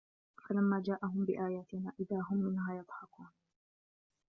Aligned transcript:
فَلَمَّا 0.49 0.81
جَاءَهُمْ 0.85 1.25
بِآيَاتِنَا 1.25 1.91
إِذَا 1.99 2.25
هُمْ 2.31 2.37
مِنْهَا 2.37 2.75
يَضْحَكُونَ 2.79 3.27